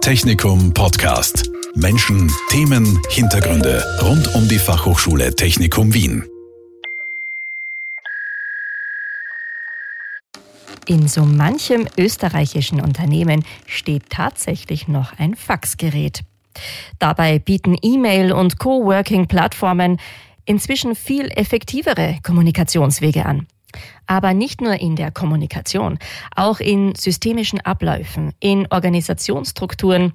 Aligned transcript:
Technikum 0.00 0.72
Podcast. 0.72 1.50
Menschen, 1.74 2.32
Themen, 2.48 3.00
Hintergründe 3.10 3.84
rund 4.00 4.34
um 4.34 4.48
die 4.48 4.58
Fachhochschule 4.58 5.36
Technikum 5.36 5.92
Wien. 5.92 6.24
In 10.88 11.06
so 11.06 11.26
manchem 11.26 11.86
österreichischen 11.98 12.80
Unternehmen 12.80 13.44
steht 13.66 14.08
tatsächlich 14.08 14.88
noch 14.88 15.18
ein 15.18 15.34
Faxgerät. 15.34 16.22
Dabei 16.98 17.38
bieten 17.38 17.76
E-Mail- 17.82 18.32
und 18.32 18.58
Coworking-Plattformen 18.58 20.00
inzwischen 20.46 20.94
viel 20.94 21.30
effektivere 21.36 22.18
Kommunikationswege 22.22 23.26
an. 23.26 23.46
Aber 24.06 24.34
nicht 24.34 24.60
nur 24.60 24.74
in 24.74 24.96
der 24.96 25.10
Kommunikation, 25.10 25.98
auch 26.34 26.60
in 26.60 26.94
systemischen 26.94 27.60
Abläufen, 27.60 28.32
in 28.40 28.66
Organisationsstrukturen 28.70 30.12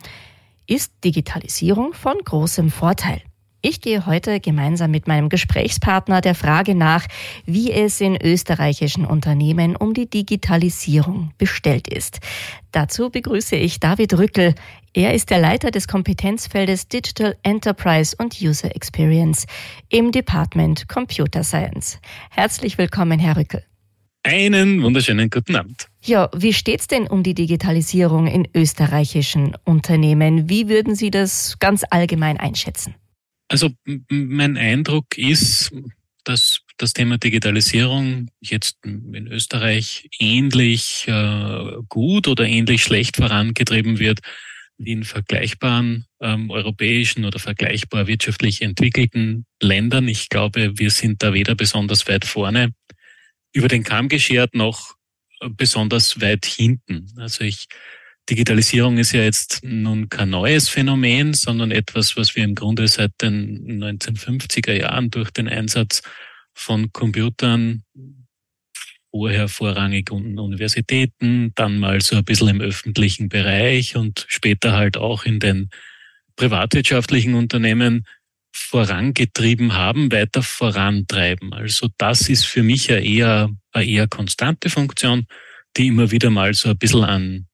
ist 0.67 0.91
Digitalisierung 1.03 1.93
von 1.93 2.17
großem 2.23 2.71
Vorteil. 2.71 3.21
Ich 3.67 3.81
gehe 3.81 4.05
heute 4.05 4.39
gemeinsam 4.39 4.91
mit 4.91 5.07
meinem 5.07 5.27
Gesprächspartner 5.27 6.21
der 6.21 6.35
Frage 6.35 6.75
nach, 6.75 7.07
wie 7.47 7.71
es 7.71 7.99
in 7.99 8.15
österreichischen 8.15 9.05
Unternehmen 9.05 9.75
um 9.75 9.95
die 9.95 10.07
Digitalisierung 10.07 11.31
bestellt 11.39 11.87
ist. 11.87 12.19
Dazu 12.71 13.09
begrüße 13.09 13.55
ich 13.55 13.79
David 13.79 14.19
Rückel. 14.19 14.53
Er 14.93 15.15
ist 15.15 15.31
der 15.31 15.39
Leiter 15.39 15.71
des 15.71 15.87
Kompetenzfeldes 15.87 16.89
Digital 16.89 17.37
Enterprise 17.41 18.15
und 18.15 18.39
User 18.39 18.75
Experience 18.75 19.47
im 19.89 20.11
Department 20.11 20.87
Computer 20.87 21.43
Science. 21.43 21.99
Herzlich 22.29 22.77
willkommen, 22.77 23.17
Herr 23.17 23.35
Rückel. 23.35 23.63
Einen 24.21 24.83
wunderschönen 24.83 25.31
guten 25.31 25.55
Abend. 25.55 25.87
Ja, 26.03 26.29
wie 26.35 26.53
steht's 26.53 26.85
denn 26.85 27.07
um 27.07 27.23
die 27.23 27.33
Digitalisierung 27.33 28.27
in 28.27 28.47
österreichischen 28.53 29.57
Unternehmen? 29.63 30.49
Wie 30.51 30.69
würden 30.69 30.93
Sie 30.93 31.09
das 31.09 31.57
ganz 31.57 31.83
allgemein 31.89 32.37
einschätzen? 32.37 32.93
Also 33.47 33.71
mein 34.09 34.57
Eindruck 34.57 35.17
ist, 35.17 35.71
dass 36.23 36.61
das 36.77 36.93
Thema 36.93 37.17
Digitalisierung 37.17 38.29
jetzt 38.41 38.77
in 38.83 39.27
Österreich 39.27 40.09
ähnlich 40.19 41.05
äh, 41.07 41.71
gut 41.87 42.27
oder 42.27 42.45
ähnlich 42.45 42.83
schlecht 42.83 43.17
vorangetrieben 43.17 43.99
wird 43.99 44.19
wie 44.77 44.91
in 44.91 45.03
vergleichbaren 45.05 46.05
ähm, 46.19 46.49
europäischen 46.49 47.23
oder 47.23 47.39
vergleichbar 47.39 48.07
wirtschaftlich 48.07 48.61
entwickelten 48.61 49.45
Ländern. 49.61 50.07
Ich 50.09 50.27
glaube, 50.27 50.77
wir 50.77 50.91
sind 50.91 51.23
da 51.23 51.33
weder 51.33 51.55
besonders 51.55 52.07
weit 52.09 52.25
vorne 52.25 52.73
über 53.53 53.69
den 53.69 53.83
Kamm 53.83 54.09
geschert 54.09 54.53
noch 54.53 54.95
besonders 55.51 56.19
weit 56.19 56.45
hinten. 56.45 57.13
Also 57.17 57.43
ich 57.43 57.67
Digitalisierung 58.29 58.97
ist 58.97 59.11
ja 59.11 59.21
jetzt 59.21 59.59
nun 59.63 60.09
kein 60.09 60.31
neues 60.31 60.67
Phänomen, 60.67 61.33
sondern 61.33 61.71
etwas, 61.71 62.17
was 62.17 62.35
wir 62.35 62.43
im 62.43 62.55
Grunde 62.55 62.87
seit 62.87 63.11
den 63.21 63.83
1950er 63.83 64.73
Jahren 64.73 65.11
durch 65.11 65.29
den 65.29 65.47
Einsatz 65.47 66.01
von 66.53 66.91
Computern 66.91 67.83
vorher 69.11 69.47
vorrangig 69.47 70.11
an 70.11 70.39
Universitäten, 70.39 71.53
dann 71.55 71.77
mal 71.77 72.01
so 72.01 72.17
ein 72.17 72.25
bisschen 72.25 72.49
im 72.49 72.61
öffentlichen 72.61 73.29
Bereich 73.29 73.95
und 73.95 74.25
später 74.27 74.73
halt 74.73 74.97
auch 74.97 75.23
in 75.23 75.39
den 75.39 75.69
privatwirtschaftlichen 76.35 77.35
Unternehmen 77.35 78.05
vorangetrieben 78.53 79.73
haben, 79.73 80.11
weiter 80.11 80.41
vorantreiben. 80.41 81.53
Also 81.53 81.89
das 81.97 82.27
ist 82.27 82.45
für 82.45 82.63
mich 82.63 82.87
ja 82.87 82.97
eher 82.97 83.49
eine 83.71 83.85
eher 83.85 84.07
konstante 84.07 84.69
Funktion, 84.69 85.27
die 85.77 85.87
immer 85.87 86.11
wieder 86.11 86.29
mal 86.29 86.53
so 86.53 86.69
ein 86.69 86.77
bisschen 86.77 87.03
an 87.03 87.47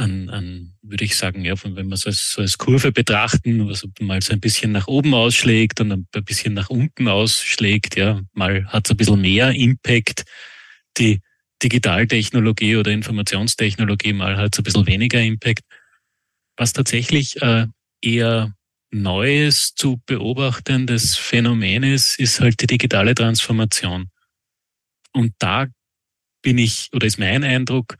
an, 0.00 0.30
an 0.30 0.72
würde 0.82 1.04
ich 1.04 1.16
sagen, 1.16 1.44
ja, 1.44 1.54
wenn 1.62 1.74
man 1.74 1.92
es 1.92 2.06
als, 2.06 2.32
so 2.32 2.40
als 2.40 2.58
Kurve 2.58 2.90
betrachten, 2.90 3.68
was 3.68 3.86
mal 4.00 4.20
so 4.22 4.32
ein 4.32 4.40
bisschen 4.40 4.72
nach 4.72 4.88
oben 4.88 5.14
ausschlägt 5.14 5.80
und 5.80 5.92
ein 5.92 6.24
bisschen 6.24 6.54
nach 6.54 6.70
unten 6.70 7.06
ausschlägt, 7.06 7.96
ja, 7.96 8.20
mal 8.32 8.64
hat 8.66 8.86
es 8.86 8.90
ein 8.92 8.96
bisschen 8.96 9.20
mehr 9.20 9.52
Impact, 9.52 10.24
die 10.96 11.20
Digitaltechnologie 11.62 12.76
oder 12.76 12.90
Informationstechnologie, 12.90 14.14
mal 14.14 14.36
hat 14.38 14.54
es 14.54 14.58
ein 14.58 14.64
bisschen 14.64 14.86
weniger 14.86 15.20
Impact. 15.20 15.62
Was 16.56 16.72
tatsächlich 16.72 17.40
äh, 17.42 17.66
eher 18.00 18.54
Neues 18.90 19.74
zu 19.74 20.00
beobachtendes 20.06 21.16
Phänomen 21.16 21.82
ist, 21.82 22.18
ist 22.18 22.40
halt 22.40 22.60
die 22.60 22.66
digitale 22.66 23.14
Transformation. 23.14 24.10
Und 25.12 25.34
da 25.38 25.66
bin 26.42 26.58
ich, 26.58 26.88
oder 26.92 27.06
ist 27.06 27.18
mein 27.18 27.44
Eindruck, 27.44 27.96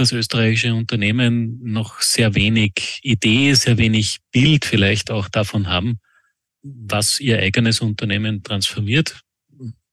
dass 0.00 0.12
österreichische 0.12 0.74
Unternehmen 0.74 1.60
noch 1.62 2.00
sehr 2.00 2.34
wenig 2.34 3.00
Idee, 3.02 3.52
sehr 3.52 3.76
wenig 3.76 4.20
Bild 4.32 4.64
vielleicht 4.64 5.10
auch 5.10 5.28
davon 5.28 5.68
haben, 5.68 6.00
was 6.62 7.20
ihr 7.20 7.38
eigenes 7.38 7.80
Unternehmen 7.82 8.42
transformiert 8.42 9.20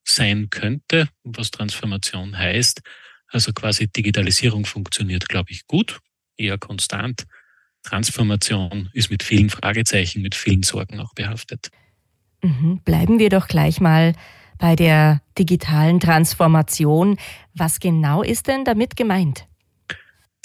sein 0.05 0.49
könnte, 0.49 1.09
was 1.23 1.51
Transformation 1.51 2.37
heißt. 2.37 2.81
Also 3.27 3.51
quasi 3.51 3.89
Digitalisierung 3.89 4.65
funktioniert, 4.65 5.27
glaube 5.27 5.51
ich, 5.51 5.67
gut, 5.67 5.99
eher 6.37 6.57
konstant. 6.57 7.25
Transformation 7.83 8.89
ist 8.93 9.11
mit 9.11 9.23
vielen 9.23 9.49
Fragezeichen, 9.49 10.21
mit 10.21 10.35
vielen 10.35 10.63
Sorgen 10.63 11.01
auch 11.01 11.13
behaftet. 11.15 11.69
Mhm. 12.41 12.79
Bleiben 12.85 13.19
wir 13.19 13.29
doch 13.29 13.49
gleich 13.49 13.81
mal 13.81 14.13
bei 14.57 14.77
der 14.77 15.21
digitalen 15.37 15.99
Transformation. 15.99 17.17
Was 17.53 17.81
genau 17.81 18.23
ist 18.23 18.47
denn 18.47 18.63
damit 18.63 18.95
gemeint? 18.95 19.47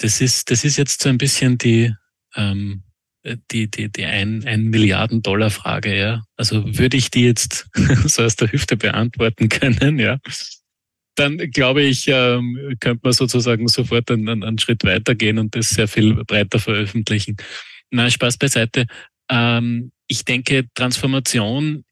Das 0.03 0.19
ist, 0.19 0.51
das 0.51 0.65
ist 0.65 0.77
jetzt 0.77 1.01
so 1.01 1.07
ein 1.07 1.17
bisschen 1.17 1.57
die, 1.57 1.93
ähm, 2.35 2.83
die, 3.51 3.71
die, 3.71 3.89
die 3.89 4.03
ein, 4.03 4.45
ein 4.45 4.65
Milliarden 4.65 5.21
Dollar 5.21 5.49
Frage, 5.49 5.97
ja. 5.97 6.23
Also 6.35 6.77
würde 6.77 6.97
ich 6.97 7.09
die 7.09 7.23
jetzt 7.23 7.69
so 8.05 8.23
aus 8.23 8.35
der 8.35 8.51
Hüfte 8.51 8.75
beantworten 8.75 9.47
können, 9.47 9.99
ja, 9.99 10.19
dann 11.15 11.37
glaube 11.37 11.83
ich, 11.83 12.07
ähm, 12.07 12.75
könnte 12.81 12.99
man 13.03 13.13
sozusagen 13.13 13.69
sofort 13.69 14.11
einen, 14.11 14.43
einen 14.43 14.59
Schritt 14.59 14.83
weitergehen 14.83 15.37
und 15.37 15.55
das 15.55 15.69
sehr 15.69 15.87
viel 15.87 16.15
breiter 16.25 16.59
veröffentlichen. 16.59 17.37
Na, 17.89 18.09
Spaß 18.09 18.37
beiseite. 18.37 18.87
Ähm, 19.29 19.93
ich 20.07 20.25
denke, 20.25 20.67
Transformation, 20.73 21.85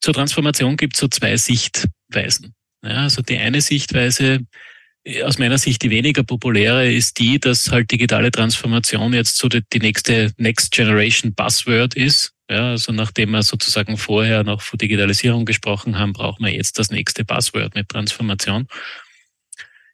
zur 0.00 0.14
Transformation 0.14 0.76
gibt 0.76 0.96
es 0.96 1.00
so 1.00 1.06
zwei 1.06 1.36
Sichtweisen. 1.36 2.54
Ja, 2.82 3.02
also 3.02 3.22
die 3.22 3.38
eine 3.38 3.60
Sichtweise 3.60 4.40
aus 5.24 5.38
meiner 5.38 5.58
Sicht 5.58 5.82
die 5.82 5.90
weniger 5.90 6.24
populäre 6.24 6.90
ist 6.92 7.18
die, 7.18 7.38
dass 7.38 7.70
halt 7.70 7.90
digitale 7.90 8.30
Transformation 8.30 9.12
jetzt 9.12 9.38
so 9.38 9.48
die, 9.48 9.62
die 9.72 9.78
nächste 9.78 10.32
Next 10.36 10.72
Generation 10.72 11.34
Buzzword 11.34 11.94
ist. 11.94 12.32
Ja, 12.50 12.70
also 12.70 12.92
nachdem 12.92 13.30
wir 13.30 13.42
sozusagen 13.42 13.96
vorher 13.96 14.44
noch 14.44 14.62
von 14.62 14.78
Digitalisierung 14.78 15.44
gesprochen 15.44 15.98
haben, 15.98 16.12
brauchen 16.12 16.44
wir 16.44 16.52
jetzt 16.52 16.78
das 16.78 16.90
nächste 16.90 17.24
Buzzword 17.24 17.74
mit 17.74 17.88
Transformation. 17.88 18.66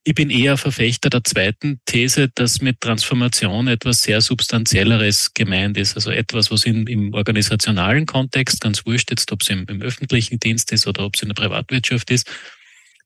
Ich 0.04 0.14
bin 0.14 0.30
eher 0.30 0.56
Verfechter 0.56 1.10
der 1.10 1.22
zweiten 1.22 1.80
These, 1.86 2.28
dass 2.34 2.60
mit 2.60 2.80
Transformation 2.80 3.68
etwas 3.68 4.00
sehr 4.02 4.20
Substanzielleres 4.20 5.32
gemeint 5.32 5.76
ist. 5.76 5.94
Also 5.94 6.10
etwas, 6.10 6.50
was 6.50 6.64
in, 6.64 6.86
im 6.88 7.14
organisationalen 7.14 8.04
Kontext, 8.04 8.60
ganz 8.60 8.84
wurscht 8.84 9.10
jetzt, 9.10 9.30
ob 9.30 9.42
es 9.42 9.48
im, 9.48 9.64
im 9.68 9.80
öffentlichen 9.80 10.40
Dienst 10.40 10.72
ist 10.72 10.86
oder 10.86 11.04
ob 11.04 11.14
es 11.14 11.22
in 11.22 11.28
der 11.28 11.34
Privatwirtschaft 11.34 12.10
ist, 12.10 12.28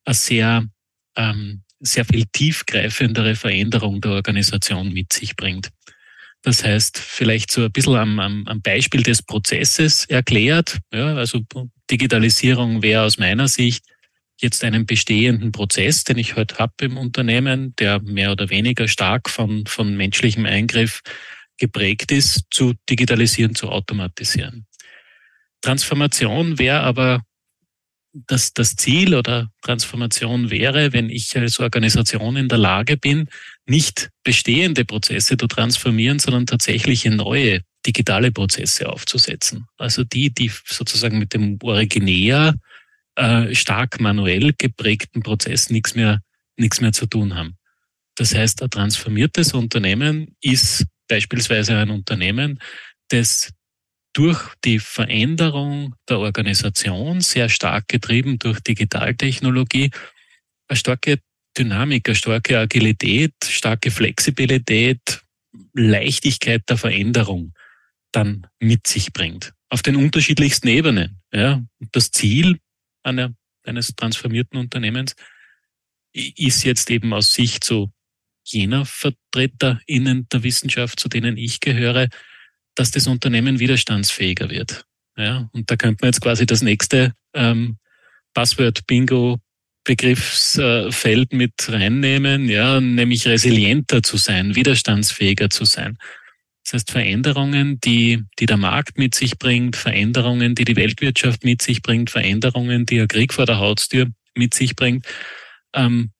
ein 0.07 0.15
sehr 0.15 0.65
ähm, 1.17 1.63
sehr 1.81 2.05
viel 2.05 2.25
tiefgreifendere 2.33 3.35
Veränderung 3.35 4.01
der 4.01 4.13
Organisation 4.13 4.93
mit 4.93 5.13
sich 5.13 5.37
bringt. 5.37 5.71
Das 6.43 6.65
heißt, 6.65 6.99
vielleicht 6.99 7.51
so 7.51 7.65
ein 7.65 7.73
bisschen 7.73 7.97
am, 7.97 8.47
am, 8.47 8.63
Beispiel 8.63 9.03
des 9.03 9.23
Prozesses 9.23 10.05
erklärt. 10.05 10.79
Ja, 10.93 11.17
also 11.17 11.41
Digitalisierung 11.91 12.83
wäre 12.83 13.03
aus 13.03 13.19
meiner 13.19 13.49
Sicht 13.49 13.85
jetzt 14.41 14.63
einen 14.63 14.87
bestehenden 14.87 15.51
Prozess, 15.51 16.05
den 16.05 16.19
ich 16.19 16.37
heute 16.37 16.59
habe 16.59 16.73
im 16.83 16.99
Unternehmen, 16.99 17.75
der 17.77 18.01
mehr 18.01 18.33
oder 18.33 18.51
weniger 18.51 18.87
stark 18.87 19.29
von, 19.29 19.67
von 19.67 19.97
menschlichem 19.97 20.47
Eingriff 20.47 21.01
geprägt 21.59 22.13
ist, 22.13 22.45
zu 22.51 22.75
digitalisieren, 22.89 23.55
zu 23.55 23.71
automatisieren. 23.71 24.67
Transformation 25.63 26.59
wäre 26.59 26.81
aber 26.81 27.23
dass 28.27 28.53
das 28.53 28.77
Ziel 28.77 29.15
oder 29.15 29.51
Transformation 29.63 30.51
wäre, 30.51 30.93
wenn 30.93 31.11
ich 31.11 31.37
als 31.37 31.61
Organisation 31.61 32.37
in 32.37 32.49
der 32.49 32.59
Lage 32.59 32.97
bin, 32.97 33.29
nicht 33.67 34.11
bestehende 34.25 34.85
Prozesse 34.85 35.37
zu 35.37 35.47
transformieren, 35.47 36.19
sondern 36.19 36.47
tatsächlich 36.47 37.05
neue 37.05 37.61
digitale 37.87 38.33
Prozesse 38.33 38.89
aufzusetzen. 38.89 39.67
Also 39.77 40.05
die, 40.05 40.33
die 40.33 40.51
sozusagen 40.65 41.19
mit 41.19 41.35
dem 41.35 41.59
originär 41.63 42.55
äh, 43.17 43.55
stark 43.55 44.01
manuell 44.01 44.53
geprägten 44.57 45.23
Prozess 45.23 45.71
nichts 45.71 45.95
mehr, 45.95 46.21
nichts 46.57 46.81
mehr 46.81 46.93
zu 46.93 47.07
tun 47.07 47.35
haben. 47.35 47.57
Das 48.17 48.35
heißt, 48.35 48.63
ein 48.63 48.71
transformiertes 48.71 49.53
Unternehmen 49.53 50.35
ist 50.41 50.85
beispielsweise 51.07 51.77
ein 51.77 51.91
Unternehmen, 51.91 52.59
das 53.09 53.53
durch 54.17 54.55
die 54.65 54.79
Veränderung 54.79 55.95
der 56.09 56.21
Organisation, 56.21 57.21
sehr 57.21 57.51
stark 57.51 57.87
getrieben 57.87 58.39
durch 58.39 58.61
Digitaltechnologie, 58.61 59.91
eine 60.69 60.77
starke 60.77 61.19
Dynamik, 61.57 62.09
eine 62.09 62.17
starke 62.17 62.59
Agilität, 62.59 63.35
starke 63.45 63.91
Flexibilität, 63.91 65.23
Leichtigkeit 65.75 66.63
der 66.67 66.79
Veränderung 66.79 67.53
dann 68.11 68.47
mit 68.59 68.87
sich 68.87 69.13
bringt. 69.13 69.53
Auf 69.69 69.83
den 69.83 69.97
unterschiedlichsten 69.97 70.69
Ebenen. 70.69 71.21
Ja. 71.31 71.63
Das 71.93 72.11
Ziel 72.11 72.59
einer, 73.03 73.35
eines 73.65 73.95
transformierten 73.97 74.59
Unternehmens 74.59 75.15
ist 76.15 76.65
jetzt 76.65 76.91
eben 76.91 77.13
aus 77.13 77.35
Sicht 77.35 77.65
so 77.65 77.91
jener 78.45 78.87
VertreterInnen 78.87 80.27
der 80.33 80.43
Wissenschaft, 80.43 81.01
zu 81.01 81.11
denen 81.11 81.37
ich 81.37 81.61
gehöre, 81.61 82.09
dass 82.77 82.93
das 82.93 83.09
Unternehmen 83.09 83.59
widerstandsfähiger 83.59 84.51
wird. 84.51 84.87
Ja, 85.17 85.49
und 85.53 85.71
da 85.71 85.77
könnte 85.77 85.99
man 86.03 86.11
jetzt 86.11 86.21
quasi 86.21 86.47
das 86.47 86.63
nächste 86.63 87.13
ähm, 87.35 87.79
Passwort-Bingo 88.35 89.41
Begriffsfeld 89.87 91.33
mit 91.33 91.53
reinnehmen, 91.69 92.49
ja, 92.49 92.81
nämlich 92.81 93.27
resilienter 93.27 94.03
zu 94.03 94.17
sein, 94.17 94.57
widerstandsfähiger 94.57 95.49
zu 95.49 95.65
sein. 95.65 95.97
Das 96.65 96.75
heißt, 96.75 96.91
Veränderungen, 96.91 97.79
die, 97.79 98.25
die 98.41 98.47
der 98.47 98.57
Markt 98.57 98.99
mit 98.99 99.15
sich 99.15 99.39
bringt, 99.39 99.77
Veränderungen, 99.77 100.57
die 100.57 100.65
die 100.65 100.75
Weltwirtschaft 100.75 101.45
mit 101.45 101.63
sich 101.63 101.83
bringt, 101.83 102.11
Veränderungen, 102.11 102.85
die 102.85 103.01
ein 103.01 103.07
Krieg 103.07 103.33
vor 103.33 103.47
der 103.47 103.59
Haustür 103.59 104.09
mit 104.35 104.55
sich 104.55 104.75
bringt, 104.75 105.07
ähm, 105.73 106.11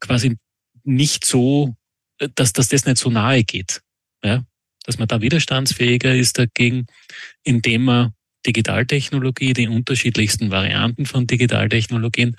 quasi 0.00 0.36
nicht 0.82 1.24
so, 1.24 1.76
dass, 2.34 2.52
dass 2.52 2.68
das 2.68 2.84
nicht 2.84 2.98
so 2.98 3.10
nahe 3.10 3.44
geht. 3.44 3.80
Ja? 4.24 4.44
Dass 4.88 4.98
man 4.98 5.06
da 5.06 5.20
widerstandsfähiger 5.20 6.14
ist 6.14 6.38
dagegen, 6.38 6.86
indem 7.44 7.84
man 7.84 8.14
Digitaltechnologie, 8.46 9.52
die 9.52 9.68
unterschiedlichsten 9.68 10.50
Varianten 10.50 11.04
von 11.04 11.26
Digitaltechnologien 11.26 12.36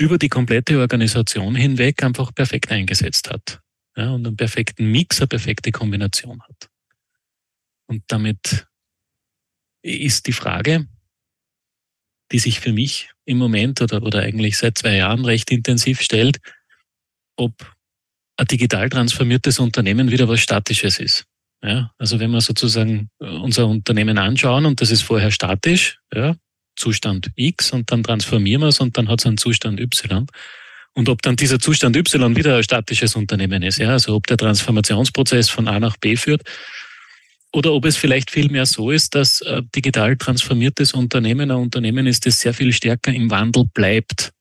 über 0.00 0.16
die 0.16 0.30
komplette 0.30 0.80
Organisation 0.80 1.54
hinweg 1.54 2.02
einfach 2.02 2.34
perfekt 2.34 2.70
eingesetzt 2.70 3.28
hat. 3.28 3.60
Ja, 3.98 4.12
und 4.12 4.26
einen 4.26 4.34
perfekten 4.34 4.90
Mix, 4.90 5.20
eine 5.20 5.28
perfekte 5.28 5.72
Kombination 5.72 6.42
hat. 6.44 6.70
Und 7.86 8.02
damit 8.06 8.66
ist 9.82 10.26
die 10.26 10.32
Frage, 10.32 10.88
die 12.32 12.38
sich 12.38 12.60
für 12.60 12.72
mich 12.72 13.10
im 13.26 13.36
Moment 13.36 13.82
oder, 13.82 14.02
oder 14.02 14.20
eigentlich 14.20 14.56
seit 14.56 14.78
zwei 14.78 14.96
Jahren 14.96 15.26
recht 15.26 15.50
intensiv 15.50 16.00
stellt, 16.00 16.38
ob 17.36 17.76
ein 18.38 18.46
digital 18.46 18.88
transformiertes 18.88 19.58
Unternehmen 19.58 20.10
wieder 20.10 20.26
was 20.28 20.40
Statisches 20.40 20.98
ist. 20.98 21.26
Ja, 21.64 21.90
also 21.96 22.20
wenn 22.20 22.30
wir 22.30 22.42
sozusagen 22.42 23.08
äh, 23.20 23.26
unser 23.26 23.66
Unternehmen 23.66 24.18
anschauen 24.18 24.66
und 24.66 24.82
das 24.82 24.90
ist 24.90 25.02
vorher 25.02 25.30
statisch, 25.30 25.98
ja, 26.12 26.36
Zustand 26.76 27.30
X 27.36 27.72
und 27.72 27.90
dann 27.90 28.02
transformieren 28.02 28.60
wir 28.60 28.68
es 28.68 28.80
und 28.80 28.98
dann 28.98 29.08
hat 29.08 29.20
es 29.20 29.26
einen 29.26 29.38
Zustand 29.38 29.80
Y. 29.80 30.26
Und 30.92 31.08
ob 31.08 31.22
dann 31.22 31.36
dieser 31.36 31.58
Zustand 31.58 31.96
Y 31.96 32.36
wieder 32.36 32.58
ein 32.58 32.62
statisches 32.62 33.16
Unternehmen 33.16 33.62
ist, 33.62 33.78
ja, 33.78 33.90
also 33.90 34.14
ob 34.14 34.26
der 34.26 34.36
Transformationsprozess 34.36 35.48
von 35.48 35.66
A 35.66 35.80
nach 35.80 35.96
B 35.96 36.16
führt 36.16 36.42
oder 37.50 37.72
ob 37.72 37.86
es 37.86 37.96
vielleicht 37.96 38.30
vielmehr 38.30 38.66
so 38.66 38.90
ist, 38.90 39.14
dass 39.14 39.40
ein 39.40 39.66
digital 39.74 40.18
transformiertes 40.18 40.92
Unternehmen 40.92 41.50
ein 41.50 41.56
Unternehmen 41.56 42.06
ist, 42.06 42.26
das 42.26 42.40
sehr 42.40 42.52
viel 42.52 42.74
stärker 42.74 43.12
im 43.12 43.30
Wandel 43.30 43.64
bleibt. 43.72 44.32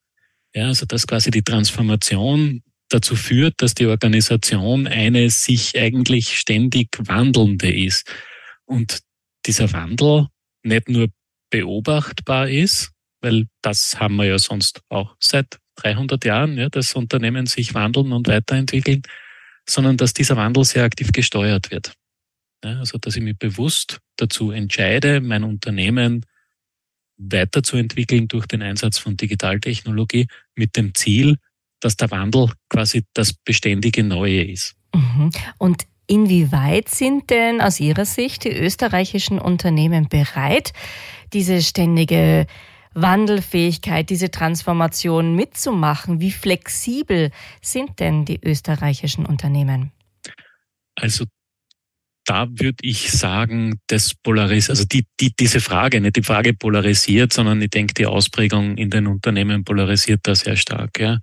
Ja, 0.54 0.68
also 0.68 0.86
dass 0.86 1.08
quasi 1.08 1.31
die 1.31 1.42
Transformation 1.42 2.64
dazu 2.89 3.15
führt, 3.15 3.56
dass 3.57 3.74
die 3.74 3.85
Organisation 3.85 4.88
eine 4.88 5.30
sich 5.30 5.77
eigentlich 5.77 6.38
ständig 6.38 6.89
wandelnde 7.00 7.74
ist. 7.74 8.09
Und 8.65 9.00
dieser 9.45 9.71
Wandel 9.74 10.27
nicht 10.63 10.89
nur 10.89 11.07
beobachtbar 11.50 12.50
ist, 12.50 12.91
weil 13.21 13.47
das 13.62 14.00
haben 14.00 14.15
wir 14.18 14.25
ja 14.25 14.39
sonst 14.39 14.81
auch 14.89 15.15
seit 15.19 15.59
300 15.75 16.24
Jahren, 16.25 16.57
ja, 16.57 16.69
dass 16.69 16.94
Unternehmen 16.94 17.45
sich 17.45 17.74
wandeln 17.74 18.12
und 18.12 18.27
weiterentwickeln, 18.27 19.01
sondern 19.68 19.97
dass 19.97 20.13
dieser 20.13 20.36
Wandel 20.36 20.63
sehr 20.63 20.83
aktiv 20.83 21.12
gesteuert 21.12 21.71
wird. 21.71 21.94
Ja, 22.63 22.79
also, 22.79 22.97
dass 22.97 23.15
ich 23.15 23.24
mich 23.24 23.38
bewusst 23.38 24.00
dazu 24.18 24.51
entscheide, 24.51 25.19
mein 25.21 25.44
Unternehmen 25.44 26.25
weiterzuentwickeln 27.18 28.27
durch 28.27 28.45
den 28.45 28.62
Einsatz 28.62 28.97
von 28.97 29.18
Digitaltechnologie 29.18 30.27
mit 30.56 30.75
dem 30.75 30.94
Ziel, 30.94 31.38
dass 31.83 31.95
der 31.97 32.12
Wandel 32.12 32.51
quasi 32.69 33.03
das 33.13 33.33
beständige 33.33 34.03
Neue 34.03 34.44
ist. 34.44 34.75
Mhm. 34.94 35.31
Und 35.57 35.83
inwieweit 36.07 36.89
sind 36.89 37.30
denn 37.30 37.62
aus 37.62 37.80
Ihrer 37.80 38.06
Sicht 38.06 38.44
die 38.44 38.56
österreichischen 38.56 39.39
Unternehmen 39.39 40.07
bereit, 40.09 40.74
diese 41.33 41.62
ständige 41.62 42.45
Wandelfähigkeit, 42.94 44.09
diese 44.09 44.31
Transformation 44.31 45.35
mitzumachen? 45.35 46.19
Wie 46.19 46.31
flexibel 46.31 47.31
sind 47.62 48.00
denn 48.00 48.25
die 48.25 48.39
österreichischen 48.44 49.25
Unternehmen? 49.25 49.91
Also 50.95 51.25
da 52.25 52.47
würde 52.50 52.77
ich 52.81 53.12
sagen, 53.12 53.79
das 53.88 54.13
polarisiert, 54.15 54.69
also 54.69 54.86
die, 54.86 55.06
die, 55.19 55.36
diese 55.36 55.59
Frage, 55.59 56.00
nicht 56.00 56.15
die 56.15 56.24
Frage 56.24 56.53
polarisiert, 56.53 57.33
sondern 57.33 57.62
ich 57.62 57.69
denke, 57.69 57.94
die 57.94 58.06
Ausprägung 58.06 58.77
in 58.77 58.89
den 58.89 59.07
Unternehmen 59.07 59.65
polarisiert 59.65 60.21
da 60.24 60.36
sehr 60.36 60.56
stark. 60.56 61.00
Ja. 61.00 61.19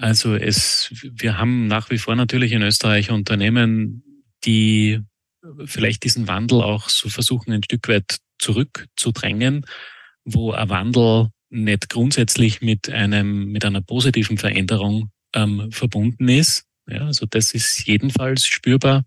Also 0.00 0.36
es, 0.36 0.90
wir 1.02 1.38
haben 1.38 1.66
nach 1.66 1.90
wie 1.90 1.98
vor 1.98 2.14
natürlich 2.14 2.52
in 2.52 2.62
Österreich 2.62 3.10
Unternehmen, 3.10 4.04
die 4.44 5.00
vielleicht 5.64 6.04
diesen 6.04 6.28
Wandel 6.28 6.62
auch 6.62 6.88
so 6.88 7.08
versuchen, 7.08 7.52
ein 7.52 7.64
Stück 7.64 7.88
weit 7.88 8.18
zurückzudrängen, 8.38 9.66
wo 10.24 10.52
ein 10.52 10.68
Wandel 10.68 11.30
nicht 11.50 11.88
grundsätzlich 11.88 12.60
mit 12.60 12.88
einem, 12.88 13.46
mit 13.46 13.64
einer 13.64 13.80
positiven 13.80 14.38
Veränderung 14.38 15.10
ähm, 15.34 15.72
verbunden 15.72 16.28
ist. 16.28 16.64
Ja, 16.88 17.06
also 17.06 17.26
das 17.26 17.52
ist 17.52 17.86
jedenfalls 17.86 18.46
spürbar. 18.46 19.04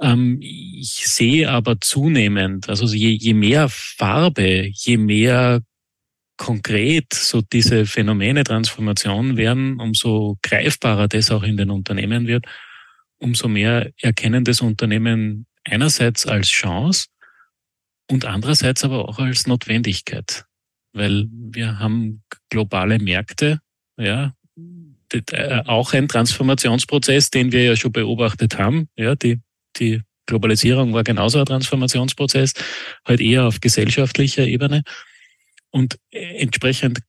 Ähm, 0.00 0.38
ich 0.40 1.08
sehe 1.08 1.50
aber 1.50 1.80
zunehmend, 1.80 2.68
also 2.68 2.86
je, 2.86 3.10
je 3.10 3.34
mehr 3.34 3.68
Farbe, 3.68 4.70
je 4.72 4.96
mehr 4.96 5.60
konkret 6.36 7.12
so 7.14 7.40
diese 7.40 7.86
Phänomene 7.86 8.44
Transformation 8.44 9.36
werden, 9.36 9.80
umso 9.80 10.38
greifbarer 10.42 11.08
das 11.08 11.30
auch 11.30 11.42
in 11.42 11.56
den 11.56 11.70
Unternehmen 11.70 12.26
wird, 12.26 12.46
umso 13.18 13.48
mehr 13.48 13.90
erkennen 14.00 14.44
das 14.44 14.60
Unternehmen 14.60 15.46
einerseits 15.64 16.26
als 16.26 16.48
Chance 16.48 17.06
und 18.10 18.24
andererseits 18.24 18.84
aber 18.84 19.08
auch 19.08 19.18
als 19.18 19.46
Notwendigkeit, 19.46 20.44
weil 20.92 21.26
wir 21.30 21.78
haben 21.78 22.22
globale 22.50 22.98
Märkte, 22.98 23.60
ja, 23.96 24.34
äh, 25.12 25.62
auch 25.66 25.92
ein 25.92 26.08
Transformationsprozess, 26.08 27.30
den 27.30 27.52
wir 27.52 27.64
ja 27.64 27.76
schon 27.76 27.92
beobachtet 27.92 28.58
haben, 28.58 28.88
ja, 28.96 29.14
die, 29.14 29.40
die 29.76 30.02
Globalisierung 30.26 30.92
war 30.92 31.04
genauso 31.04 31.38
ein 31.38 31.46
Transformationsprozess, 31.46 32.54
halt 33.04 33.20
eher 33.20 33.44
auf 33.44 33.60
gesellschaftlicher 33.60 34.44
Ebene. 34.44 34.82
Und 35.76 35.98
entsprechend 36.10 37.00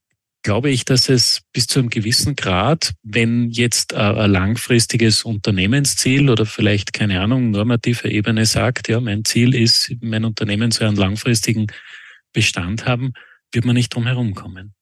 glaube 0.43 0.69
ich, 0.71 0.83
dass 0.83 1.07
es 1.07 1.41
bis 1.53 1.67
zu 1.67 1.79
einem 1.79 1.89
gewissen 1.89 2.35
Grad, 2.35 2.95
wenn 3.01 3.49
jetzt 3.49 3.93
ein 3.93 4.29
langfristiges 4.29 5.23
Unternehmensziel 5.23 6.29
oder 6.29 6.45
vielleicht, 6.45 6.91
keine 6.91 7.21
Ahnung, 7.21 7.51
normative 7.51 8.11
Ebene 8.11 8.45
sagt, 8.45 8.89
ja, 8.89 8.99
mein 8.99 9.23
Ziel 9.23 9.55
ist, 9.55 9.95
mein 10.01 10.25
Unternehmen 10.25 10.71
soll 10.71 10.87
einen 10.87 10.97
langfristigen 10.97 11.67
Bestand 12.33 12.85
haben, 12.85 13.13
wird 13.53 13.63
man 13.63 13.75
nicht 13.75 13.95
drum 13.95 14.05
herum 14.05 14.35
kommen. 14.35 14.73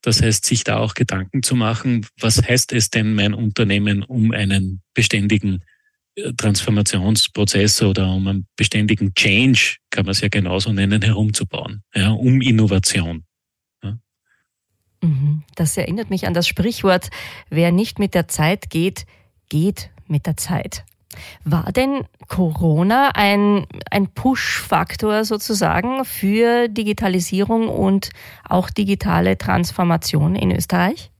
Das 0.00 0.22
heißt, 0.22 0.46
sich 0.46 0.64
da 0.64 0.78
auch 0.78 0.94
Gedanken 0.94 1.42
zu 1.42 1.56
machen, 1.56 2.06
was 2.18 2.40
heißt 2.42 2.72
es 2.72 2.88
denn, 2.88 3.14
mein 3.14 3.34
Unternehmen 3.34 4.02
um 4.02 4.32
einen 4.32 4.80
beständigen 4.94 5.56
äh, 5.56 5.75
Transformationsprozess 6.36 7.82
oder 7.82 8.10
um 8.10 8.26
einen 8.26 8.46
beständigen 8.56 9.14
Change, 9.14 9.76
kann 9.90 10.06
man 10.06 10.12
es 10.12 10.20
ja 10.20 10.28
genauso 10.28 10.72
nennen, 10.72 11.02
herumzubauen, 11.02 11.82
ja, 11.94 12.10
um 12.10 12.40
Innovation. 12.40 13.24
Mhm. 15.02 15.42
Das 15.54 15.76
erinnert 15.76 16.10
mich 16.10 16.26
an 16.26 16.34
das 16.34 16.48
Sprichwort, 16.48 17.10
wer 17.50 17.72
nicht 17.72 17.98
mit 17.98 18.14
der 18.14 18.28
Zeit 18.28 18.70
geht, 18.70 19.06
geht 19.48 19.90
mit 20.06 20.26
der 20.26 20.36
Zeit. 20.36 20.84
War 21.44 21.72
denn 21.72 22.04
Corona 22.28 23.10
ein, 23.14 23.66
ein 23.90 24.08
Push-Faktor 24.08 25.24
sozusagen 25.24 26.04
für 26.04 26.68
Digitalisierung 26.68 27.68
und 27.68 28.10
auch 28.44 28.68
digitale 28.68 29.38
Transformation 29.38 30.34
in 30.34 30.50
Österreich? 30.50 31.10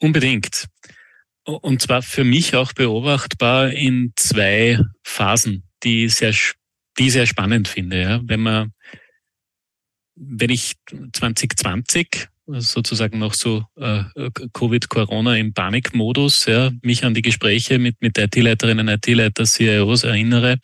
Unbedingt. 0.00 0.66
Und 1.46 1.80
zwar 1.80 2.02
für 2.02 2.24
mich 2.24 2.56
auch 2.56 2.72
beobachtbar 2.72 3.70
in 3.70 4.12
zwei 4.16 4.80
Phasen, 5.04 5.62
die 5.84 6.08
sehr, 6.08 6.34
die 6.98 7.10
sehr 7.10 7.26
spannend 7.26 7.68
finde. 7.68 8.02
Ja. 8.02 8.20
Wenn 8.24 8.40
man, 8.40 8.72
wenn 10.16 10.50
ich 10.50 10.74
2020 11.12 12.28
sozusagen 12.46 13.18
noch 13.18 13.34
so 13.34 13.64
äh, 13.76 14.04
Covid-Corona 14.52 15.36
im 15.36 15.52
Panikmodus, 15.52 16.46
ja, 16.46 16.70
mich 16.82 17.04
an 17.04 17.14
die 17.14 17.22
Gespräche 17.22 17.78
mit, 17.78 18.00
mit 18.00 18.18
IT-Leiterinnen, 18.18 18.88
IT-Leiter, 18.88 19.44
CIOs 19.44 20.04
erinnere, 20.04 20.58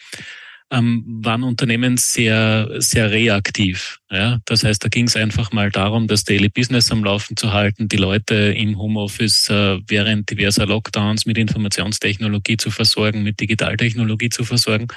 ähm, 0.73 1.05
waren 1.23 1.43
Unternehmen 1.43 1.99
sehr, 1.99 2.69
sehr 2.79 3.11
reaktiv. 3.11 3.99
Ja? 4.11 4.41
Das 4.47 4.64
heißt, 4.64 4.83
da 4.83 4.88
ging 4.88 5.07
es 5.07 5.17
einfach 5.17 5.52
mal 5.52 5.71
darum, 5.71 6.09
das 6.09 6.25
Daily 6.25 6.49
Business 6.49 6.91
am 6.91 7.05
Laufen 7.05 7.37
zu 7.37 7.52
halten, 7.52 7.88
die 7.88 7.99
Leute 7.99 8.35
im 8.35 8.79
Homeoffice 8.79 9.50
äh, 9.50 9.79
während 9.87 10.31
diverser 10.31 10.67
Lockdowns 10.67 11.26
mit 11.26 11.37
Informationstechnologie 11.37 12.57
zu 12.57 12.71
versorgen, 12.71 13.23
mit 13.23 13.38
Digitaltechnologie 13.38 14.31
zu 14.31 14.45
versorgen. 14.45 14.88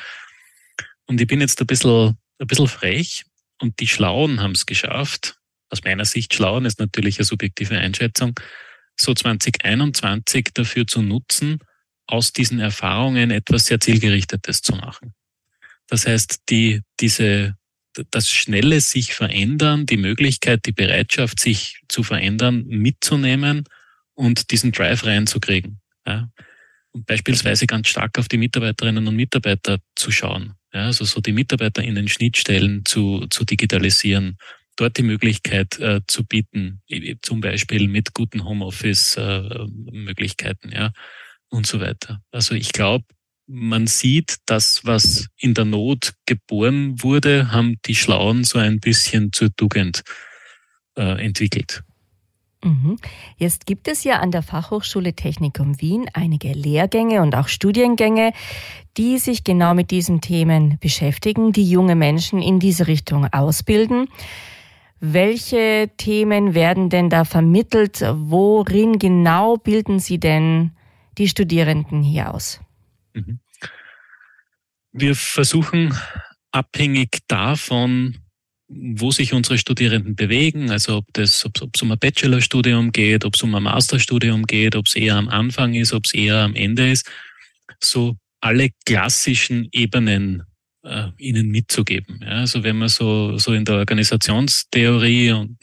Und 1.07 1.19
ich 1.19 1.27
bin 1.27 1.41
jetzt 1.41 1.59
ein 1.59 1.67
bisschen, 1.67 2.17
ein 2.39 2.47
bisschen 2.47 2.67
frech 2.67 3.25
und 3.61 3.79
die 3.81 3.87
Schlauen 3.87 4.39
haben 4.39 4.53
es 4.53 4.65
geschafft. 4.65 5.35
Aus 5.69 5.83
meiner 5.83 6.05
Sicht 6.05 6.33
Schlauen 6.33 6.63
ist 6.63 6.79
natürlich 6.79 7.19
eine 7.19 7.25
subjektive 7.25 7.77
Einschätzung, 7.77 8.39
so 8.95 9.13
2021 9.13 10.51
dafür 10.53 10.87
zu 10.87 11.01
nutzen, 11.01 11.59
aus 12.07 12.31
diesen 12.31 12.61
Erfahrungen 12.61 13.29
etwas 13.29 13.65
sehr 13.65 13.81
zielgerichtetes 13.81 14.61
zu 14.61 14.73
machen. 14.73 15.13
Das 15.87 16.07
heißt, 16.07 16.43
die, 16.49 16.81
diese, 16.99 17.55
das 18.11 18.29
schnelle 18.29 18.81
sich 18.81 19.13
verändern, 19.13 19.85
die 19.85 19.97
Möglichkeit, 19.97 20.65
die 20.65 20.71
Bereitschaft, 20.71 21.39
sich 21.39 21.81
zu 21.87 22.01
verändern, 22.03 22.65
mitzunehmen 22.67 23.65
und 24.13 24.51
diesen 24.51 24.71
Drive 24.71 25.05
reinzukriegen. 25.05 25.79
Ja. 26.07 26.29
Beispielsweise 26.93 27.67
ganz 27.67 27.89
stark 27.89 28.17
auf 28.17 28.27
die 28.27 28.37
Mitarbeiterinnen 28.37 29.07
und 29.07 29.15
Mitarbeiter 29.15 29.77
zu 29.95 30.11
schauen. 30.11 30.53
Ja, 30.73 30.85
also 30.85 31.05
so 31.05 31.21
die 31.21 31.31
Mitarbeiter 31.31 31.83
in 31.83 31.93
den 31.95 32.09
Schnittstellen 32.09 32.83
zu, 32.85 33.27
zu 33.29 33.45
digitalisieren, 33.45 34.37
dort 34.75 34.97
die 34.97 35.03
Möglichkeit 35.03 35.79
äh, 35.79 36.01
zu 36.07 36.25
bieten, 36.25 36.81
zum 37.21 37.39
Beispiel 37.41 37.87
mit 37.87 38.13
guten 38.13 38.43
Homeoffice-Möglichkeiten, 38.43 40.71
äh, 40.71 40.75
ja, 40.75 40.91
und 41.49 41.65
so 41.65 41.79
weiter. 41.79 42.21
Also 42.31 42.55
ich 42.55 42.73
glaube, 42.73 43.05
man 43.47 43.87
sieht, 43.87 44.37
das, 44.45 44.85
was 44.85 45.27
in 45.37 45.53
der 45.53 45.65
Not 45.65 46.13
geboren 46.25 47.01
wurde, 47.01 47.51
haben 47.51 47.77
die 47.85 47.95
Schlauen 47.95 48.43
so 48.43 48.59
ein 48.59 48.79
bisschen 48.79 49.31
zur 49.31 49.55
Tugend 49.55 50.03
äh, 50.97 51.23
entwickelt. 51.23 51.83
Mhm. 52.63 52.97
Jetzt 53.37 53.67
gibt 53.67 53.87
es 53.87 54.03
ja 54.03 54.19
an 54.19 54.31
der 54.31 54.41
Fachhochschule 54.41 55.13
Technikum 55.13 55.79
Wien 55.79 56.09
einige 56.13 56.51
Lehrgänge 56.51 57.21
und 57.21 57.35
auch 57.35 57.47
Studiengänge, 57.47 58.33
die 58.97 59.19
sich 59.19 59.43
genau 59.43 59.75
mit 59.75 59.91
diesen 59.91 60.19
Themen 60.19 60.79
beschäftigen, 60.79 61.51
die 61.51 61.69
junge 61.69 61.95
Menschen 61.95 62.41
in 62.41 62.59
diese 62.59 62.87
Richtung 62.87 63.31
ausbilden. 63.31 64.07
Welche 64.99 65.91
Themen 65.97 66.55
werden 66.55 66.89
denn 66.89 67.11
da 67.11 67.25
vermittelt? 67.25 68.03
Worin 68.15 68.97
genau 68.97 69.57
bilden 69.57 69.99
Sie 69.99 70.19
denn 70.19 70.71
die 71.19 71.27
Studierenden 71.27 72.01
hier 72.01 72.33
aus? 72.33 72.61
Mhm. 73.15 73.39
Wir 74.91 75.15
versuchen 75.15 75.93
abhängig 76.51 77.19
davon, 77.27 78.17
wo 78.67 79.11
sich 79.11 79.33
unsere 79.33 79.57
Studierenden 79.57 80.15
bewegen, 80.15 80.71
also 80.71 80.97
ob 80.97 81.05
das, 81.13 81.45
ob, 81.45 81.53
um 81.81 81.91
ein 81.91 81.99
Bachelorstudium 81.99 82.91
geht, 82.91 83.25
ob 83.25 83.35
es 83.35 83.43
um 83.43 83.53
ein 83.53 83.63
Masterstudium 83.63 84.43
geht, 84.43 84.75
ob 84.75 84.87
es 84.87 84.95
eher 84.95 85.15
am 85.15 85.29
Anfang 85.29 85.73
ist, 85.73 85.93
ob 85.93 86.05
es 86.05 86.13
eher 86.13 86.37
am 86.37 86.55
Ende 86.55 86.91
ist, 86.91 87.09
so 87.79 88.17
alle 88.41 88.69
klassischen 88.85 89.67
Ebenen 89.71 90.43
äh, 90.83 91.09
ihnen 91.17 91.49
mitzugeben. 91.49 92.21
Ja, 92.21 92.39
also 92.39 92.63
wenn 92.63 92.77
man 92.77 92.89
so, 92.89 93.37
so 93.37 93.53
in 93.53 93.65
der 93.65 93.75
Organisationstheorie 93.75 95.31
und 95.31 95.57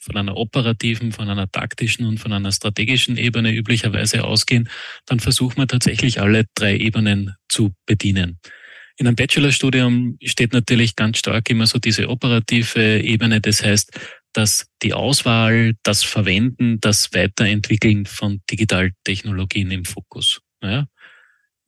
von 0.00 0.16
einer 0.16 0.36
operativen, 0.36 1.12
von 1.12 1.28
einer 1.28 1.50
taktischen 1.50 2.06
und 2.06 2.18
von 2.18 2.32
einer 2.32 2.52
strategischen 2.52 3.16
Ebene 3.16 3.52
üblicherweise 3.52 4.24
ausgehen, 4.24 4.68
dann 5.06 5.20
versucht 5.20 5.58
man 5.58 5.68
tatsächlich 5.68 6.20
alle 6.20 6.44
drei 6.54 6.76
Ebenen 6.76 7.34
zu 7.48 7.74
bedienen. 7.86 8.38
In 8.96 9.06
einem 9.06 9.16
Bachelorstudium 9.16 10.18
steht 10.22 10.52
natürlich 10.52 10.94
ganz 10.94 11.18
stark 11.18 11.48
immer 11.48 11.66
so 11.66 11.78
diese 11.78 12.08
operative 12.08 13.00
Ebene. 13.00 13.40
Das 13.40 13.62
heißt, 13.62 13.98
dass 14.32 14.68
die 14.82 14.92
Auswahl, 14.92 15.74
das 15.82 16.02
Verwenden, 16.02 16.80
das 16.80 17.12
Weiterentwickeln 17.12 18.06
von 18.06 18.40
Digitaltechnologien 18.50 19.70
im 19.70 19.84
Fokus. 19.84 20.40
Ja? 20.62 20.86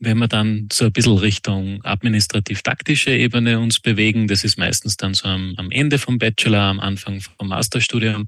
Wenn 0.05 0.19
wir 0.19 0.27
dann 0.27 0.67
so 0.73 0.87
ein 0.87 0.93
bisschen 0.93 1.17
Richtung 1.17 1.79
administrativ-taktische 1.85 3.13
Ebene 3.13 3.61
uns 3.61 3.79
bewegen, 3.79 4.27
das 4.27 4.43
ist 4.43 4.59
meistens 4.59 4.97
dann 4.97 5.15
so 5.15 5.29
am, 5.29 5.55
am 5.59 5.71
Ende 5.71 5.97
vom 5.97 6.19
Bachelor, 6.19 6.63
am 6.63 6.81
Anfang 6.81 7.21
vom 7.21 7.47
Masterstudium, 7.47 8.27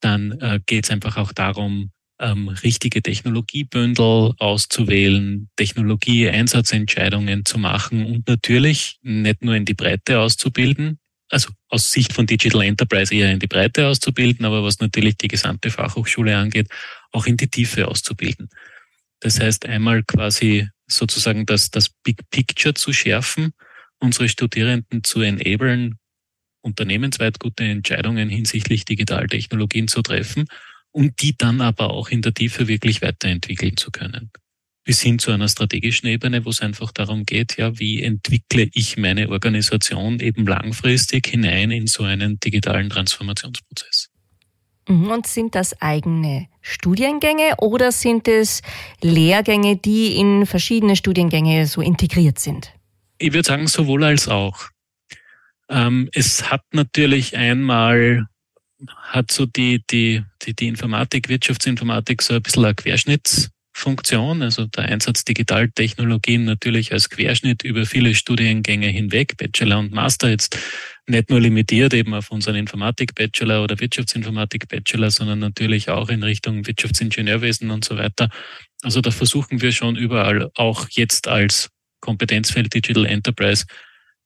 dann 0.00 0.32
äh, 0.40 0.58
geht 0.66 0.86
es 0.86 0.90
einfach 0.90 1.16
auch 1.16 1.32
darum, 1.32 1.92
ähm, 2.18 2.48
richtige 2.48 3.02
Technologiebündel 3.02 4.32
auszuwählen, 4.38 5.48
Technologie-Einsatzentscheidungen 5.54 7.44
zu 7.44 7.58
machen 7.58 8.04
und 8.04 8.26
natürlich 8.26 8.98
nicht 9.02 9.44
nur 9.44 9.54
in 9.54 9.66
die 9.66 9.74
Breite 9.74 10.18
auszubilden, 10.18 10.98
also 11.30 11.50
aus 11.68 11.92
Sicht 11.92 12.12
von 12.12 12.26
Digital 12.26 12.62
Enterprise 12.62 13.14
eher 13.14 13.30
in 13.30 13.38
die 13.38 13.46
Breite 13.46 13.86
auszubilden, 13.86 14.44
aber 14.44 14.64
was 14.64 14.80
natürlich 14.80 15.18
die 15.18 15.28
gesamte 15.28 15.70
Fachhochschule 15.70 16.36
angeht, 16.36 16.68
auch 17.12 17.26
in 17.26 17.36
die 17.36 17.48
Tiefe 17.48 17.86
auszubilden. 17.86 18.48
Das 19.20 19.40
heißt, 19.40 19.66
einmal 19.66 20.02
quasi 20.02 20.68
sozusagen 20.86 21.46
das, 21.46 21.70
das 21.70 21.88
Big 21.88 22.28
Picture 22.30 22.74
zu 22.74 22.92
schärfen, 22.92 23.52
unsere 23.98 24.28
Studierenden 24.28 25.02
zu 25.02 25.20
enablen, 25.20 25.96
unternehmensweit 26.62 27.38
gute 27.40 27.64
Entscheidungen 27.64 28.28
hinsichtlich 28.28 28.84
Digitaltechnologien 28.84 29.88
zu 29.88 30.02
treffen 30.02 30.46
und 30.90 31.20
die 31.20 31.36
dann 31.36 31.60
aber 31.60 31.90
auch 31.90 32.08
in 32.08 32.22
der 32.22 32.34
Tiefe 32.34 32.68
wirklich 32.68 33.02
weiterentwickeln 33.02 33.76
zu 33.76 33.90
können. 33.90 34.30
Bis 34.84 35.00
hin 35.00 35.18
zu 35.18 35.30
einer 35.30 35.48
strategischen 35.48 36.08
Ebene, 36.08 36.44
wo 36.44 36.50
es 36.50 36.60
einfach 36.60 36.92
darum 36.92 37.24
geht, 37.24 37.56
ja, 37.56 37.78
wie 37.78 38.02
entwickle 38.02 38.68
ich 38.74 38.96
meine 38.98 39.30
Organisation 39.30 40.20
eben 40.20 40.46
langfristig 40.46 41.26
hinein 41.26 41.70
in 41.70 41.86
so 41.86 42.04
einen 42.04 42.38
digitalen 42.38 42.90
Transformationsprozess. 42.90 44.03
Mhm, 44.88 45.10
und 45.10 45.26
sind 45.26 45.54
das 45.54 45.80
eigene 45.80 46.48
Studiengänge 46.60 47.54
oder 47.58 47.92
sind 47.92 48.28
es 48.28 48.62
Lehrgänge, 49.00 49.76
die 49.76 50.16
in 50.16 50.46
verschiedene 50.46 50.96
Studiengänge 50.96 51.66
so 51.66 51.80
integriert 51.80 52.38
sind? 52.38 52.72
Ich 53.18 53.32
würde 53.32 53.46
sagen, 53.46 53.66
sowohl 53.66 54.04
als 54.04 54.28
auch. 54.28 54.68
Ähm, 55.68 56.10
es 56.12 56.50
hat 56.50 56.62
natürlich 56.72 57.36
einmal, 57.36 58.26
hat 58.96 59.30
so 59.30 59.46
die, 59.46 59.82
die, 59.90 60.22
die, 60.42 60.54
die 60.54 60.68
Informatik, 60.68 61.28
Wirtschaftsinformatik 61.28 62.20
so 62.20 62.34
ein 62.34 62.42
bisschen 62.42 62.64
eine 62.64 63.53
Querschnittsfunktion, 63.74 64.42
also 64.42 64.66
der 64.66 64.84
Einsatz 64.84 65.24
Digitaltechnologien 65.24 66.44
natürlich 66.44 66.92
als 66.92 67.10
Querschnitt 67.10 67.62
über 67.62 67.84
viele 67.84 68.14
Studiengänge 68.14 68.86
hinweg, 68.86 69.36
Bachelor 69.36 69.80
und 69.80 69.92
Master 69.92 70.30
jetzt 70.30 70.58
nicht 71.06 71.28
nur 71.28 71.40
limitiert 71.40 71.92
eben 71.92 72.14
auf 72.14 72.30
unseren 72.30 72.54
Informatik-Bachelor 72.54 73.62
oder 73.62 73.78
Wirtschaftsinformatik-Bachelor, 73.78 75.10
sondern 75.10 75.40
natürlich 75.40 75.90
auch 75.90 76.08
in 76.08 76.22
Richtung 76.22 76.66
Wirtschaftsingenieurwesen 76.66 77.70
und 77.70 77.84
so 77.84 77.98
weiter. 77.98 78.30
Also 78.82 79.00
da 79.00 79.10
versuchen 79.10 79.60
wir 79.60 79.72
schon 79.72 79.96
überall 79.96 80.50
auch 80.54 80.88
jetzt 80.90 81.28
als 81.28 81.68
Kompetenzfeld 82.00 82.72
Digital 82.72 83.06
Enterprise 83.06 83.66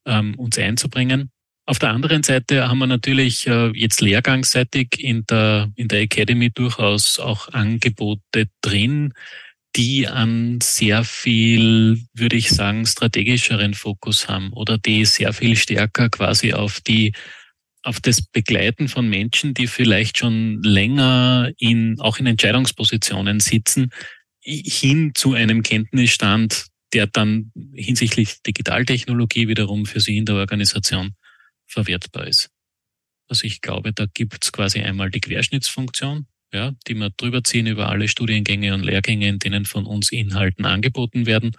ähm, 0.05 0.35
uns 0.35 0.57
einzubringen. 0.57 1.31
Auf 1.69 1.77
der 1.77 1.91
anderen 1.91 2.23
Seite 2.23 2.67
haben 2.67 2.79
wir 2.79 2.87
natürlich 2.87 3.45
äh, 3.45 3.67
jetzt 3.75 4.01
lehrgangsseitig 4.01 5.03
in 5.03 5.23
der, 5.27 5.71
in 5.75 5.87
der 5.87 5.99
Academy 5.99 6.49
durchaus 6.49 7.19
auch 7.19 7.47
Angebote 7.49 8.49
drin, 8.61 9.13
die 9.75 10.07
an 10.07 10.57
sehr 10.63 11.03
viel, 11.03 12.01
würde 12.15 12.37
ich 12.37 12.49
sagen, 12.49 12.87
strategischeren 12.87 13.75
Fokus 13.75 14.27
haben 14.27 14.51
oder 14.51 14.79
die 14.79 15.05
sehr 15.05 15.31
viel 15.31 15.55
stärker 15.55 16.09
quasi 16.09 16.53
auf 16.53 16.81
die 16.81 17.13
auf 17.83 17.99
das 17.99 18.23
Begleiten 18.23 18.87
von 18.87 19.07
Menschen, 19.07 19.53
die 19.53 19.67
vielleicht 19.67 20.17
schon 20.17 20.63
länger 20.63 21.51
in, 21.59 21.99
auch 21.99 22.17
in 22.17 22.25
Entscheidungspositionen 22.25 23.41
sitzen, 23.41 23.91
hin 24.41 25.11
zu 25.13 25.35
einem 25.35 25.61
Kenntnisstand, 25.61 26.65
der 26.93 27.05
dann 27.05 27.51
hinsichtlich 27.75 28.41
Digitaltechnologie 28.41 29.47
wiederum 29.47 29.85
für 29.85 29.99
Sie 29.99 30.17
in 30.17 30.25
der 30.25 30.37
Organisation 30.37 31.13
verwertbar 31.69 32.27
ist. 32.27 32.49
Also 33.29 33.45
ich 33.45 33.61
glaube, 33.61 33.93
da 33.93 34.05
gibt 34.11 34.43
es 34.43 34.51
quasi 34.51 34.79
einmal 34.79 35.11
die 35.11 35.21
Querschnittsfunktion, 35.21 36.25
ja, 36.51 36.73
die 36.87 36.95
wir 36.95 37.11
drüber 37.11 37.43
ziehen 37.43 37.67
über 37.67 37.89
alle 37.89 38.07
Studiengänge 38.07 38.73
und 38.73 38.83
Lehrgänge, 38.83 39.27
in 39.27 39.39
denen 39.39 39.65
von 39.65 39.85
uns 39.85 40.11
Inhalten 40.11 40.65
angeboten 40.65 41.25
werden. 41.25 41.51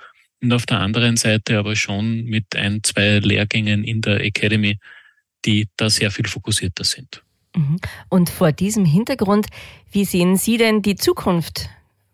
Und 0.43 0.52
auf 0.52 0.67
der 0.67 0.81
anderen 0.81 1.17
Seite 1.17 1.59
aber 1.59 1.76
schon 1.76 2.25
mit 2.25 2.57
ein, 2.57 2.83
zwei 2.83 3.21
Lehrgängen 3.21 3.85
in 3.85 4.00
der 4.00 4.25
Academy, 4.25 4.79
die 5.45 5.69
da 5.76 5.88
sehr 5.88 6.11
viel 6.11 6.26
fokussierter 6.26 6.85
sind. 6.85 7.23
Mhm. 7.55 7.79
Und 8.09 8.31
vor 8.31 8.52
diesem 8.52 8.85
Hintergrund, 8.85 9.47
wie 9.90 10.05
sehen 10.05 10.37
Sie 10.37 10.57
denn 10.57 10.83
die 10.83 10.97
Zukunft, 10.97 11.69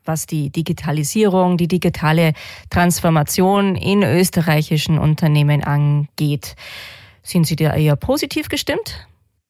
was 0.05 0.27
die 0.27 0.51
Digitalisierung, 0.51 1.57
die 1.57 1.69
digitale 1.69 2.33
Transformation 2.71 3.75
in 3.75 4.03
österreichischen 4.03 4.99
Unternehmen 4.99 5.65
angeht? 5.65 6.57
Sind 7.27 7.45
Sie 7.45 7.57
da 7.57 7.75
eher 7.75 7.97
positiv 7.97 8.49
gestimmt? 8.49 9.05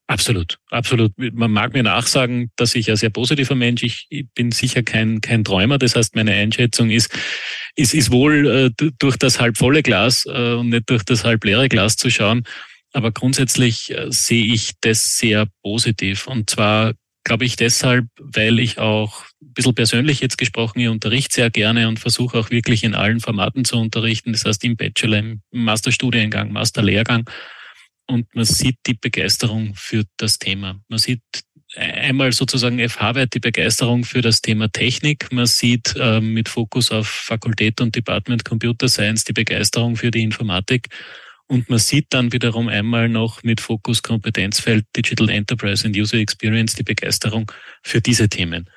Absolut, 0.07 0.57
absolut. 0.71 1.11
Man 1.17 1.51
mag 1.51 1.73
mir 1.73 1.83
nachsagen, 1.83 2.49
dass 2.55 2.73
ich 2.73 2.89
ein 2.89 2.95
sehr 2.95 3.11
positiver 3.11 3.53
Mensch. 3.53 3.83
Ich, 3.83 4.07
ich 4.09 4.25
bin 4.33 4.51
sicher 4.51 4.81
kein 4.81 5.21
kein 5.21 5.43
Träumer. 5.43 5.77
Das 5.77 5.95
heißt, 5.95 6.15
meine 6.15 6.31
Einschätzung 6.31 6.89
ist, 6.89 7.15
ist, 7.75 7.93
ist 7.93 8.09
wohl 8.09 8.73
äh, 8.79 8.91
durch 8.97 9.17
das 9.17 9.39
halb 9.39 9.57
volle 9.57 9.83
Glas 9.83 10.25
äh, 10.25 10.53
und 10.53 10.69
nicht 10.69 10.89
durch 10.89 11.03
das 11.03 11.23
halb 11.23 11.43
leere 11.43 11.69
Glas 11.69 11.97
zu 11.97 12.09
schauen. 12.09 12.45
Aber 12.93 13.11
grundsätzlich 13.11 13.91
äh, 13.91 14.07
sehe 14.09 14.45
ich 14.45 14.71
das 14.81 15.17
sehr 15.17 15.45
positiv. 15.61 16.25
Und 16.25 16.49
zwar 16.49 16.93
glaube 17.25 17.45
ich 17.45 17.57
deshalb, 17.57 18.07
weil 18.17 18.57
ich 18.57 18.79
auch 18.79 19.25
ein 19.41 19.53
bisschen 19.53 19.75
persönlich 19.75 20.21
jetzt 20.21 20.37
gesprochen, 20.37 20.79
ich 20.79 20.87
unterrichte 20.87 21.35
sehr 21.35 21.49
gerne 21.51 21.89
und 21.89 21.99
versuche 21.99 22.39
auch 22.39 22.49
wirklich 22.49 22.83
in 22.83 22.95
allen 22.95 23.19
Formaten 23.19 23.65
zu 23.65 23.77
unterrichten. 23.77 24.31
Das 24.31 24.45
heißt 24.45 24.63
im 24.63 24.77
Bachelor, 24.77 25.19
im 25.19 25.41
Masterstudiengang, 25.51 26.51
Masterlehrgang 26.51 27.29
und 28.07 28.33
man 28.35 28.45
sieht 28.45 28.77
die 28.85 28.93
Begeisterung 28.93 29.73
für 29.75 30.03
das 30.17 30.39
Thema. 30.39 30.79
Man 30.87 30.99
sieht 30.99 31.21
einmal 31.75 32.31
sozusagen 32.31 32.79
FH-weit 32.79 33.33
die 33.33 33.39
Begeisterung 33.39 34.05
für 34.05 34.21
das 34.21 34.41
Thema 34.41 34.69
Technik. 34.71 35.31
Man 35.31 35.45
sieht 35.45 35.95
äh, 35.97 36.21
mit 36.21 36.49
Fokus 36.49 36.91
auf 36.91 37.07
Fakultät 37.07 37.81
und 37.81 37.95
Department 37.95 38.45
Computer 38.45 38.87
Science 38.87 39.25
die 39.25 39.33
Begeisterung 39.33 39.95
für 39.95 40.11
die 40.11 40.23
Informatik. 40.23 40.87
Und 41.47 41.69
man 41.69 41.79
sieht 41.79 42.07
dann 42.09 42.33
wiederum 42.33 42.67
einmal 42.67 43.07
noch 43.07 43.43
mit 43.43 43.61
Fokus 43.61 44.03
Kompetenzfeld 44.03 44.85
Digital 44.95 45.29
Enterprise 45.29 45.85
and 45.85 45.95
User 45.95 46.17
Experience 46.17 46.75
die 46.75 46.83
Begeisterung 46.83 47.51
für 47.83 48.01
diese 48.01 48.27
Themen. 48.27 48.69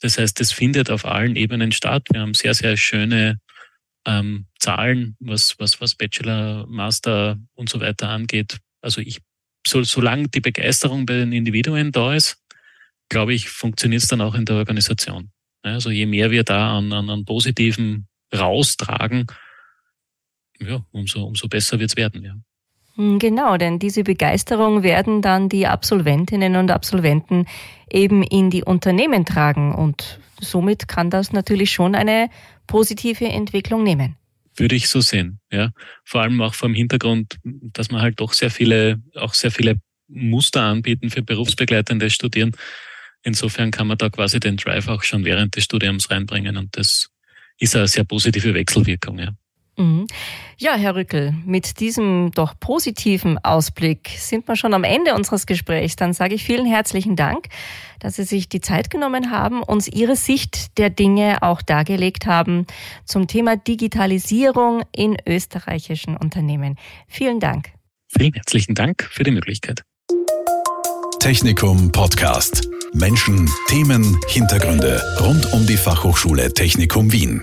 Das 0.00 0.18
heißt, 0.18 0.40
es 0.40 0.52
findet 0.52 0.90
auf 0.90 1.04
allen 1.04 1.36
Ebenen 1.36 1.72
statt. 1.72 2.06
Wir 2.10 2.20
haben 2.20 2.34
sehr, 2.34 2.54
sehr 2.54 2.76
schöne 2.76 3.38
ähm, 4.06 4.46
Zahlen, 4.58 5.16
was, 5.20 5.54
was, 5.58 5.80
was 5.80 5.94
Bachelor, 5.94 6.66
Master 6.68 7.38
und 7.54 7.68
so 7.68 7.80
weiter 7.80 8.08
angeht. 8.08 8.58
Also 8.80 9.00
ich, 9.00 9.20
so, 9.66 9.82
solange 9.82 10.28
die 10.28 10.40
Begeisterung 10.40 11.06
bei 11.06 11.14
den 11.14 11.32
Individuen 11.32 11.92
da 11.92 12.14
ist, 12.14 12.42
glaube 13.08 13.34
ich, 13.34 13.48
funktioniert 13.48 14.02
es 14.02 14.08
dann 14.08 14.20
auch 14.20 14.34
in 14.34 14.44
der 14.44 14.56
Organisation. 14.56 15.30
Also 15.62 15.90
je 15.90 16.06
mehr 16.06 16.30
wir 16.30 16.44
da 16.44 16.78
an, 16.78 16.92
an, 16.92 17.10
an 17.10 17.24
Positiven 17.24 18.08
raustragen, 18.34 19.26
ja, 20.60 20.84
umso, 20.92 21.24
umso 21.24 21.48
besser 21.48 21.78
wird 21.78 21.90
es 21.90 21.96
werden. 21.96 22.24
Ja. 22.24 22.34
Hm, 22.94 23.18
genau, 23.18 23.56
denn 23.56 23.78
diese 23.78 24.04
Begeisterung 24.04 24.82
werden 24.82 25.22
dann 25.22 25.48
die 25.48 25.66
Absolventinnen 25.66 26.56
und 26.56 26.70
Absolventen 26.70 27.46
eben 27.90 28.22
in 28.22 28.50
die 28.50 28.64
Unternehmen 28.64 29.24
tragen 29.24 29.74
und 29.74 30.20
somit 30.40 30.88
kann 30.88 31.10
das 31.10 31.32
natürlich 31.32 31.72
schon 31.72 31.94
eine 31.94 32.30
positive 32.66 33.26
Entwicklung 33.26 33.82
nehmen. 33.82 34.16
Würde 34.56 34.74
ich 34.74 34.88
so 34.88 35.00
sehen, 35.00 35.40
ja. 35.52 35.70
Vor 36.04 36.22
allem 36.22 36.40
auch 36.40 36.54
vom 36.54 36.74
Hintergrund, 36.74 37.36
dass 37.44 37.90
man 37.90 38.00
halt 38.02 38.20
doch 38.20 38.32
sehr 38.32 38.50
viele, 38.50 39.02
auch 39.14 39.34
sehr 39.34 39.50
viele 39.50 39.80
Muster 40.08 40.62
anbieten 40.62 41.10
für 41.10 41.22
berufsbegleitende 41.22 42.10
Studieren. 42.10 42.52
Insofern 43.22 43.70
kann 43.70 43.88
man 43.88 43.98
da 43.98 44.08
quasi 44.08 44.40
den 44.40 44.56
Drive 44.56 44.88
auch 44.88 45.02
schon 45.02 45.24
während 45.24 45.56
des 45.56 45.64
Studiums 45.64 46.10
reinbringen 46.10 46.56
und 46.56 46.76
das 46.76 47.08
ist 47.58 47.76
eine 47.76 47.88
sehr 47.88 48.04
positive 48.04 48.54
Wechselwirkung, 48.54 49.18
ja. 49.18 49.32
Mhm. 49.76 50.06
Ja, 50.58 50.74
Herr 50.74 50.94
Rückel, 50.94 51.34
mit 51.44 51.80
diesem 51.80 52.30
doch 52.34 52.58
positiven 52.58 53.38
Ausblick 53.44 54.10
sind 54.16 54.48
wir 54.48 54.56
schon 54.56 54.72
am 54.72 54.84
Ende 54.84 55.14
unseres 55.14 55.46
Gesprächs. 55.46 55.96
Dann 55.96 56.14
sage 56.14 56.34
ich 56.34 56.44
vielen 56.44 56.66
herzlichen 56.66 57.14
Dank, 57.14 57.48
dass 57.98 58.16
Sie 58.16 58.24
sich 58.24 58.48
die 58.48 58.60
Zeit 58.60 58.88
genommen 58.88 59.30
haben, 59.30 59.62
uns 59.62 59.86
Ihre 59.86 60.16
Sicht 60.16 60.78
der 60.78 60.88
Dinge 60.88 61.42
auch 61.42 61.60
dargelegt 61.60 62.26
haben 62.26 62.66
zum 63.04 63.26
Thema 63.26 63.56
Digitalisierung 63.56 64.82
in 64.92 65.16
österreichischen 65.26 66.16
Unternehmen. 66.16 66.76
Vielen 67.06 67.38
Dank. 67.38 67.70
Vielen 68.08 68.32
herzlichen 68.32 68.74
Dank 68.74 69.06
für 69.10 69.24
die 69.24 69.30
Möglichkeit. 69.30 69.82
Technikum 71.18 71.92
Podcast. 71.92 72.68
Menschen, 72.94 73.50
Themen, 73.68 74.18
Hintergründe 74.28 75.02
rund 75.20 75.52
um 75.52 75.66
die 75.66 75.76
Fachhochschule 75.76 76.54
Technikum 76.54 77.12
Wien. 77.12 77.42